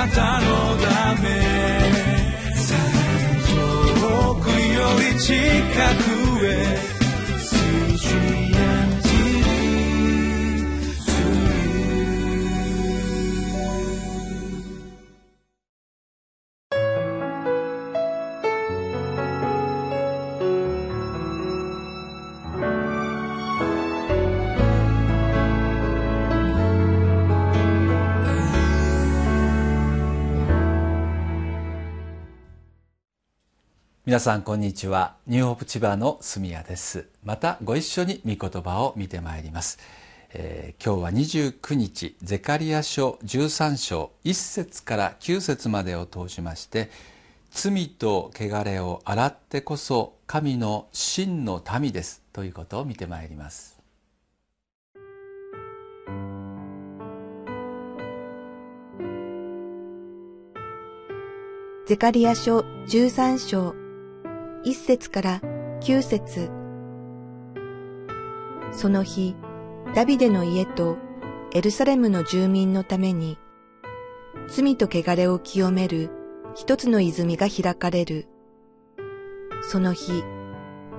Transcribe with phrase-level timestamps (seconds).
[0.00, 1.28] なたのため。
[4.00, 5.34] 遠くより近
[6.04, 6.09] く。
[34.10, 35.14] 皆さんこんにちは。
[35.28, 37.06] ニューホープ千葉の住谷です。
[37.22, 39.78] またご一緒に御言葉を見てまいります、
[40.32, 46.90] えー、今日は29日ゼカリア書13章1節から9節までを通しまして
[47.52, 53.78] 罪と汚れを洗ってこそ神の真の民ですということを見てまいります。
[61.86, 63.79] ゼカリア書13章
[64.62, 65.40] 一節から
[65.80, 66.50] 九節
[68.72, 69.34] その日、
[69.94, 70.98] ダビデの家と
[71.54, 73.38] エルサレムの住民のために、
[74.48, 76.10] 罪と汚れを清める
[76.54, 78.28] 一つの泉が開かれる。
[79.62, 80.22] その日、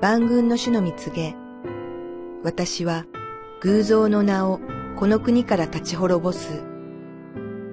[0.00, 1.36] 万軍の主の見告げ、
[2.42, 3.04] 私は
[3.60, 4.60] 偶像の名を
[4.96, 6.64] この国から立ち滅ぼす。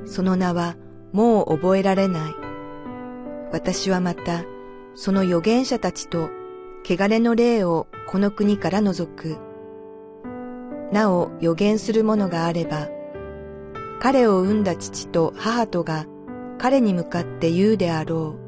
[0.06, 0.76] その名は
[1.14, 2.36] もう覚えられない。
[3.52, 4.44] 私はまた
[4.96, 6.30] その預言者たちと
[6.84, 9.38] 汚れの霊をこの国から除く。
[10.92, 12.88] なお預言する者があれば、
[14.00, 16.06] 彼を産んだ父と母とが
[16.58, 18.40] 彼に向かって言うであろう。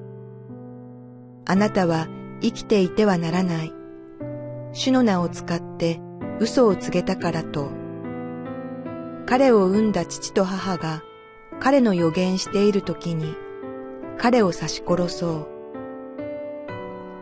[1.46, 2.08] あなたは
[2.42, 3.74] 生きていてはならない。
[4.74, 6.00] 主の名を使って
[6.40, 7.70] 嘘を告げたからと。
[9.26, 11.04] 彼を産んだ父と母が
[11.60, 13.36] 彼の予言している時に
[14.18, 15.61] 彼を刺し殺そう。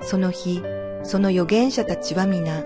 [0.01, 0.61] その日、
[1.03, 2.63] その預言者たちは皆、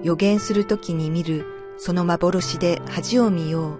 [0.00, 1.44] 預言するときに見る
[1.78, 3.78] その幻で恥を見よう。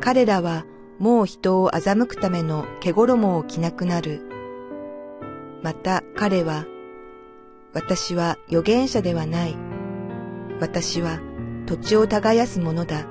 [0.00, 0.64] 彼らは
[0.98, 4.22] もう人を欺くための毛衣を着なくなる。
[5.62, 6.64] また彼は、
[7.72, 9.56] 私は預言者ではない。
[10.60, 11.20] 私は
[11.66, 13.06] 土地を耕す者だ。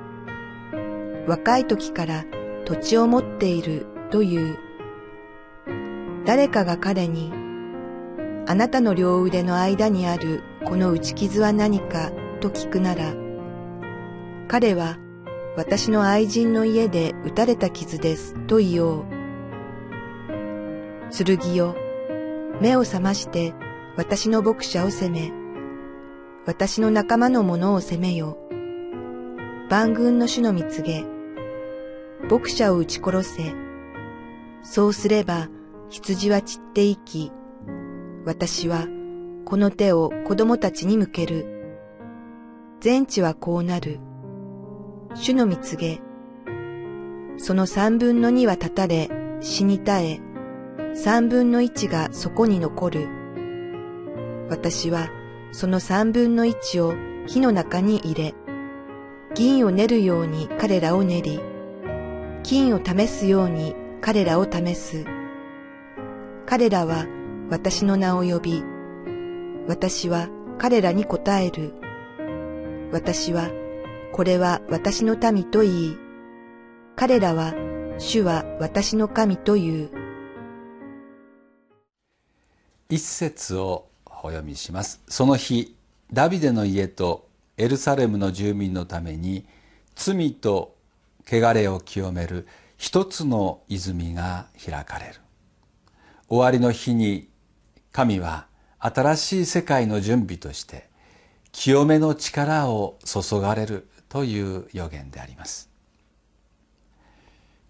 [1.27, 2.25] 若い時から
[2.65, 4.57] 土地を持っているという。
[6.25, 7.31] 誰かが彼に、
[8.47, 12.11] あなたの両腕の間にあるこの打ち傷は何か
[12.41, 13.15] と聞くなら、
[14.47, 14.97] 彼は
[15.57, 19.05] 私の愛人の家で撃たれた傷ですと言おう。
[21.11, 21.75] 剣よ、
[22.61, 23.53] 目を覚まして
[23.97, 25.31] 私の牧者を責め、
[26.45, 28.37] 私の仲間の者を責めよ。
[29.69, 31.03] 万軍の主の見告げ、
[32.29, 33.53] 牧者を撃ち殺せ。
[34.61, 35.47] そうすれば
[35.89, 37.31] 羊は散っていき、
[38.25, 38.87] 私は
[39.45, 41.45] この手を子供たちに向ける。
[42.79, 43.99] 全地はこうなる。
[45.13, 46.01] 主の見告げ。
[47.37, 49.09] その三分の二は立たれ、
[49.41, 50.19] 死に絶え、
[50.95, 53.07] 三分の一がそこに残る。
[54.49, 55.09] 私は
[55.51, 56.95] その三分の一を
[57.27, 58.33] 火の中に入れ、
[59.35, 61.39] 銀を練るように彼らを練り、
[62.41, 65.05] 金を試すように彼らを試す。
[66.47, 67.05] 彼らは
[67.47, 68.63] 私の名を呼び、
[69.67, 71.75] 私は彼らに答える。
[72.91, 73.51] 私は、
[74.13, 75.97] これは私の民と言い、
[76.95, 77.53] 彼らは、
[77.99, 79.89] 主は私の神と言う。
[82.89, 85.03] 一節をお読みします。
[85.07, 85.75] その日、
[86.11, 87.27] ダビデの家と
[87.57, 89.45] エルサレムの住民のために、
[89.95, 90.75] 罪と
[91.29, 95.19] 汚れを清める一つの泉が開かれる。
[96.27, 97.29] 終わりの日に
[97.95, 98.47] 神は
[98.79, 100.89] 新しい世界の準備として
[101.53, 105.69] 清めの力を注がれるという予言であります。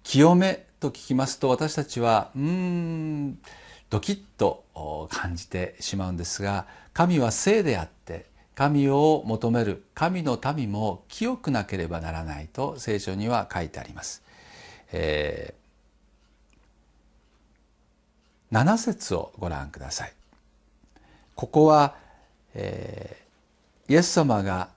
[0.02, 3.38] 清めと聞きますと私たちはうーん
[3.92, 4.64] ドキッと
[5.12, 8.26] 感じてしまうんですが神は聖であって
[8.56, 14.24] 神を求める神の民も清くなければならないと聖書には書いてあります、
[14.92, 15.65] えー
[18.56, 20.14] 7節をご覧ください。
[21.36, 21.96] ここは、
[22.54, 24.70] えー、イエス様が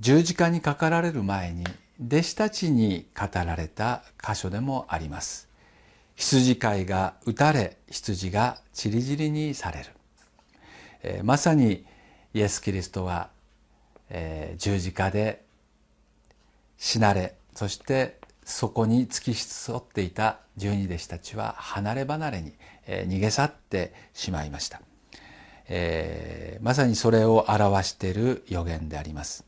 [0.00, 1.66] 十字架にかかられる前に
[2.02, 5.50] 弟子たちに語られた箇所でもあります。
[6.16, 9.90] 羊飼いが打たれ羊がちりぢりにされる、
[11.02, 11.84] えー、まさに
[12.32, 13.28] イエス・キリストは、
[14.08, 15.42] えー、十字架で
[16.78, 22.52] 死なれそしてそこに付き添っていた十二弟子たちは離れ離れに
[22.86, 24.80] 逃げ去ってしまいました、
[25.68, 29.44] えー、まさにそれを表している予言であります。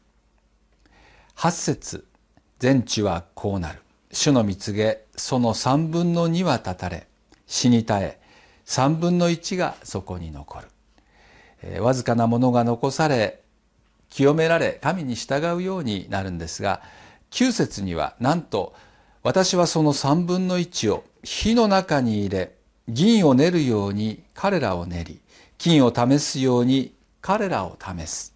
[1.35, 2.06] 八節
[2.61, 3.81] 全地はこうなる。
[4.12, 7.08] 主の蜜げその三分の二は断たれ。
[7.47, 8.20] 死に絶え
[8.64, 10.69] 三分の一がそこに残る、
[11.62, 13.40] えー、わずかなものが残され
[14.08, 16.81] 清められ神に従うようになるんですが
[17.34, 18.75] 9節にはなんと
[19.25, 22.54] 私はその三分の一を火の中に入れ
[22.88, 25.20] 銀を練るように彼らを練り
[25.58, 28.34] 金を試すように彼らを試す。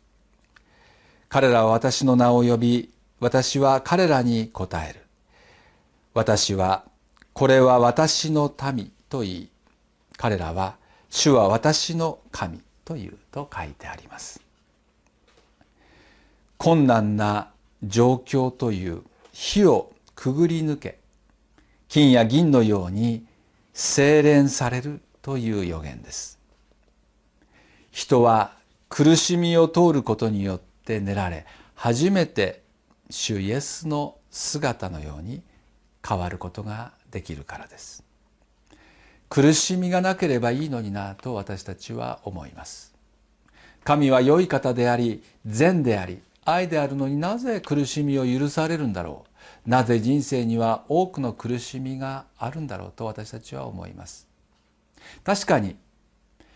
[1.29, 2.91] 彼らは私の名を呼び
[3.21, 5.01] 私は彼らに答える。
[6.13, 6.83] 私は
[7.35, 9.49] これは私の民と言い
[10.17, 10.75] 彼らは
[11.09, 14.41] 主は私の神というと書いてあります。
[16.57, 17.53] 困難な
[17.85, 19.03] 状況という
[19.33, 20.99] 火をくぐり抜け
[21.89, 23.25] 金や銀のように
[23.73, 26.39] 精錬されるという予言です。
[27.91, 28.53] 人は
[28.89, 32.63] 苦しみを通ることによって練られ初めて
[33.11, 35.43] 主イエスの姿のように
[36.07, 38.05] 変わることができるからです。
[39.29, 42.95] 苦しみがなければいいのになと私たちは思います。
[43.85, 49.25] 神は良い方であり善であり愛であるのになぜ苦しみを許されるんだろ
[49.67, 49.71] う？
[49.71, 54.27] なぜ人生には多くの苦しみがあるんだろうと私たちは思います。
[55.25, 55.77] 確かに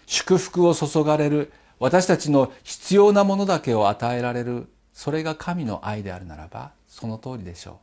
[0.06, 7.80] 祝福を注がれる私たちの必要なものだけを与えられるそれが神の愛であるならばその通りでしょ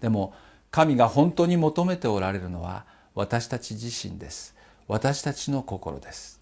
[0.00, 0.02] う。
[0.02, 0.34] でも
[0.70, 2.84] 神が本当に求めておられるのは
[3.14, 4.54] 私たち自身です。
[4.86, 6.40] 私たちの心です。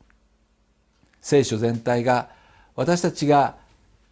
[1.20, 2.28] 聖書全体が
[2.76, 3.56] 私たちが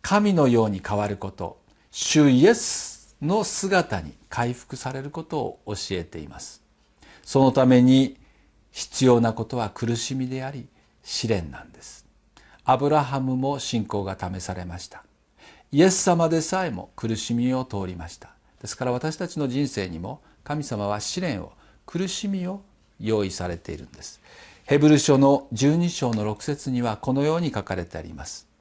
[0.06, 1.56] 神のように変わること
[1.90, 6.60] 主イエスの姿に回復されることを教えています。
[7.22, 8.18] そのために
[8.70, 10.68] 必要なことは苦しみであり
[11.02, 12.04] 試練なんです。
[12.66, 15.04] アブラハムも信仰が試されました。
[15.72, 18.28] イエス様でさえも苦しみを通りました。
[18.60, 21.52] ですから私たちの人生にも神様は試練を
[21.86, 22.60] 苦しみを
[23.00, 24.20] 用意されているんです。
[24.66, 28.52] ヘブル書の12章の6節にはこのように書かれてあります。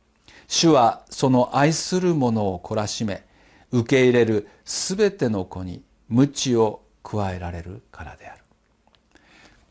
[0.48, 3.24] 主はその愛する者を懲らしめ
[3.72, 8.44] 受け入れるすべての子に鞭を加えられるからである。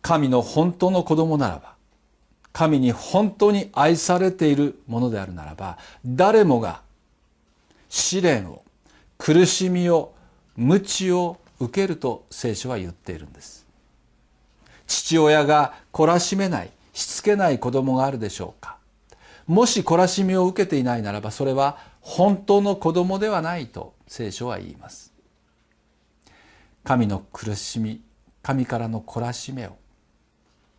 [0.03, 1.75] 神の本当の子供ならば
[2.53, 6.83] 神に本当に愛されているものであるならば誰もが
[7.89, 8.65] 試練を
[9.17, 10.13] 苦しみを
[10.57, 13.67] 鞭を受けると聖書は言っているんです。
[14.87, 18.77] 父親が懲らしめないしつけない子供があるでしょうか。
[19.47, 25.13] もし懲らしみを受けていないならばそれは本当の子供ではないと聖書は言います。
[26.85, 28.01] 神の苦しみ
[28.43, 29.77] 神からの懲らしめを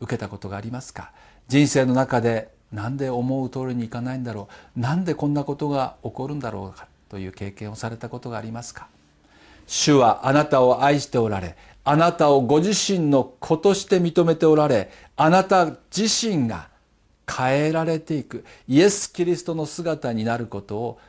[0.01, 1.12] 受けたことがありますか？
[1.48, 4.80] 人生の中でなんで思う通りにいかないんだろう？
[4.80, 6.88] なんでこんなことが起こるんだろうか？
[7.09, 8.88] という経験をされたことがありますか？
[9.66, 11.56] 主はあなたを愛しておられ
[11.86, 16.68] あなたをご自身の子として認めておられあなた自身が
[17.30, 18.46] 変えられていく。
[18.68, 21.00] イエス・キリストの姿になることを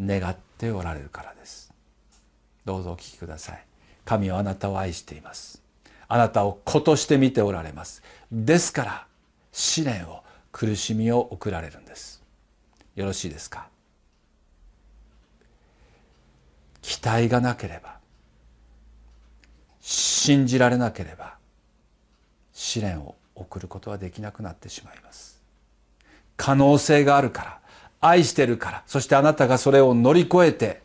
[0.00, 1.72] 願っておられるからです。
[2.64, 3.64] どうぞお聞きください。
[4.04, 5.62] 神はあなたを愛しています。
[6.08, 8.02] あなたを子として見ておられます。
[8.30, 9.06] ですから
[9.52, 12.22] 試練を苦しみを送られるんです。
[12.94, 13.68] よろしいですか？
[16.80, 17.96] 期待がなければ
[19.80, 21.36] 信じられなければ
[22.52, 25.42] 試練を送ることはできなくなってしまいます。
[26.36, 27.60] 可能性があるから
[28.00, 30.82] 愛してるからそしてあなたがそれを乗り越えて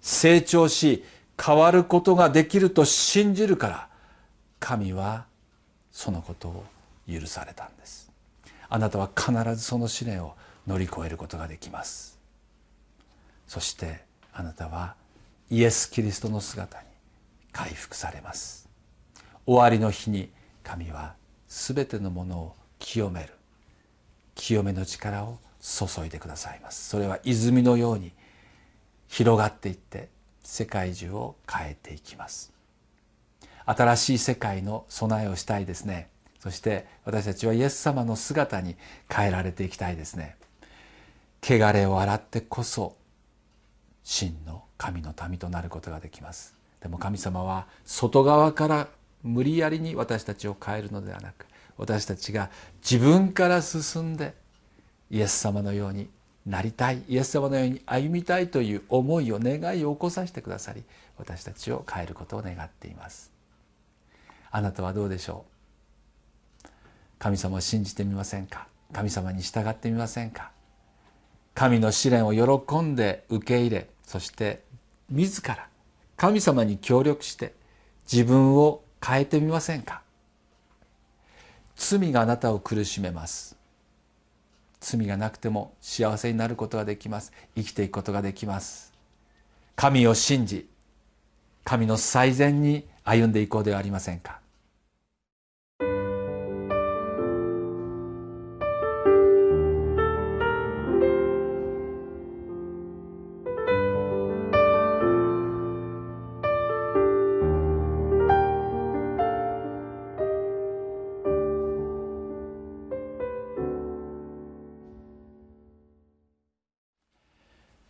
[0.00, 1.04] 成長し
[1.42, 3.88] 変わることができると信じるから
[4.60, 5.26] 神は
[5.92, 6.64] そのことを
[7.10, 8.10] 許されたんです。
[8.68, 10.34] あなたは必ずその試練を
[10.66, 12.18] 乗り越えることができます。
[13.46, 14.00] そして
[14.32, 14.94] あなたは
[15.50, 16.86] イエス・キリストの姿に
[17.52, 18.68] 回復されます。
[19.46, 20.30] 終わりの日に
[20.64, 21.14] 神は
[21.48, 23.35] 全てのものを清める。
[24.36, 26.88] 清めの力を注いでくださいます。
[26.88, 28.12] それは泉のように
[29.08, 30.08] 広がっていって
[30.44, 32.52] 世界中を変えていきます。
[33.64, 36.08] 新しい世界の備えをしたいですね。
[36.38, 38.76] そして私たちはイエス様の姿に
[39.12, 40.36] 変えられていきたいですね。
[41.42, 42.94] 汚れを洗ってこそ
[44.04, 46.54] 真の神の民となることができます。
[46.80, 48.88] でも神様は外側から
[49.24, 51.46] 無理やりに私たちを変えるのではなく
[51.78, 52.50] 私たちが
[52.82, 54.34] 自分から進んで
[55.10, 56.08] イエス様のように
[56.46, 60.84] なりたいイエス様のように歩みたいという思いを願いを起こさせてくださり
[61.18, 63.32] 私たちを変えることを願っています。
[64.50, 65.44] あなたはどうでしょ
[66.64, 66.68] う？
[67.18, 68.68] 神様を信じてみませんか？
[68.92, 70.50] 神様に従ってみませんか？
[71.54, 74.62] 神の試練を喜んで受け入れそして
[75.10, 75.68] 自ら
[76.16, 77.54] 神様に協力して
[78.10, 80.02] 自分を変えてみませんか？
[81.76, 83.56] 罪があなたを苦しめます。
[84.80, 87.32] 罪がなくても幸せになることができます。
[87.54, 88.92] 生きていくことができます。
[89.74, 90.68] 神を信じ
[91.64, 94.40] 神の最善に歩んでいこうではありませんか。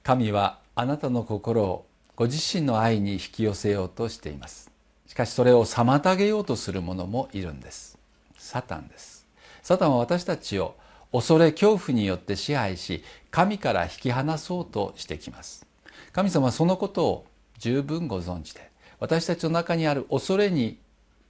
[0.07, 1.85] 神はあなたの心を
[2.15, 4.71] ご自身の愛に引き寄せようとしています。
[5.09, 7.99] しかしそれを妨げようとする者もいるんです。
[8.39, 9.27] サタンです。
[9.65, 10.77] サタンは私たちを
[11.11, 15.67] 恐れ恐怖によって支配し神から引き離そうとしてきます。
[16.13, 17.27] 神様はそのことを
[17.59, 18.71] 十分ご存知で
[19.01, 20.79] 私たちの中にある恐れに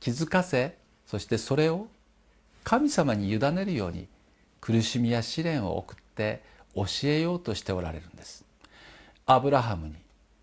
[0.01, 1.87] 気づかせそしてそれを
[2.63, 4.07] 神様に委ねるように
[4.61, 6.43] 苦しみや試練を送って
[6.75, 8.46] 教えようとしておられるんです。
[9.29, 9.95] アブラハムに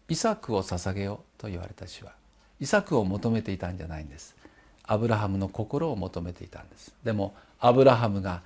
[0.09, 2.11] イサクを捧げようと言われた主は
[2.59, 4.35] イサクを求めていたんじゃないんです。
[4.83, 6.93] アブラハムの心を求めていたんです。
[7.03, 8.41] でもアブラハムが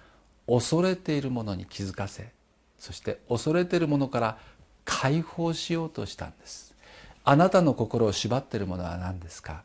[0.47, 2.29] 恐れているものに気づかせ
[2.77, 4.37] そして恐れているものから
[4.85, 6.75] 解放しようとしたんです。
[7.23, 9.63] あなたの心を縛っているものは何ですか？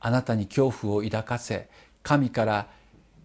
[0.00, 1.68] あなたに恐怖を抱かせ
[2.02, 2.66] 神から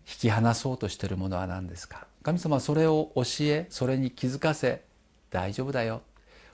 [0.05, 2.05] 引き離そうとしているものは何ですか？
[2.21, 4.83] 神様はそれを教えそれに気づかせ
[5.35, 6.01] 大丈夫だよ。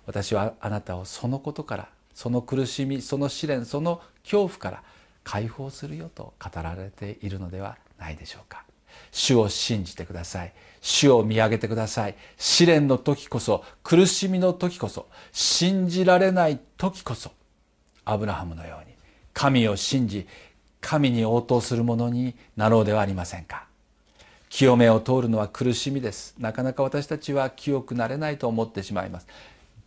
[0.07, 4.83] 私はあなたをそのことからその苦しみその試練その恐怖から
[5.23, 8.63] 解放するよと語られているのではないでしょうか。
[9.11, 10.53] 主を信じてください。
[10.81, 12.15] 主を見上げてください。
[12.37, 17.29] 試練の時こそ苦しみの時こそ信じられない時こそ
[18.03, 18.95] アブラハムのように
[19.31, 20.27] 神を信じ
[20.81, 23.70] 神に応答するものになろうではありませんか。
[24.51, 26.35] 清めを通るのは苦しみです。
[26.37, 29.27] なかなか私たちは清くなれないと思ってしまいます。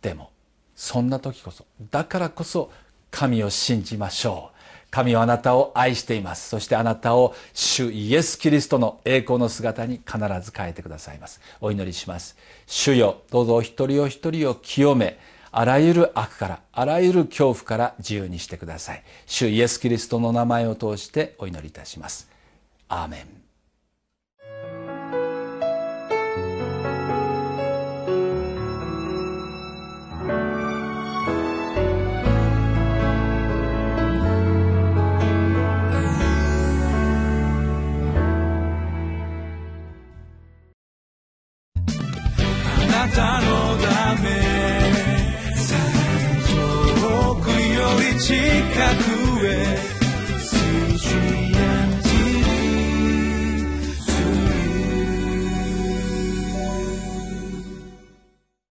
[0.01, 0.31] でも
[0.75, 2.71] そんな時こそだからこそ
[3.11, 4.55] 神を信じましょう。
[4.89, 6.49] 神はあなたを愛しています。
[6.49, 11.39] そしてあなたを主イエス・キリストの栄光の姿に必ず変えてくださいます。
[11.61, 12.35] お祈りします。
[12.65, 15.19] 主よどうぞお一人お一人を清め
[15.51, 19.03] あらゆる悪からあらゆる恐怖から自由にしてください。
[19.27, 22.27] 主イエス・キリストの名前を通してお祈りいたします。
[22.89, 23.44] アーメン。